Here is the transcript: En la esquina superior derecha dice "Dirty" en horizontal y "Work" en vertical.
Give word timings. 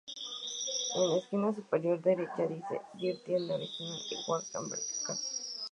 En 0.95 1.07
la 1.09 1.17
esquina 1.17 1.53
superior 1.53 2.01
derecha 2.01 2.47
dice 2.47 2.81
"Dirty" 2.95 3.35
en 3.35 3.51
horizontal 3.51 4.01
y 4.09 4.31
"Work" 4.31 4.45
en 4.55 4.69
vertical. 4.71 5.17